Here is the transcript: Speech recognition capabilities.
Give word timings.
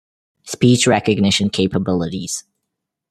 Speech 0.45 0.87
recognition 0.87 1.51
capabilities. 1.51 2.43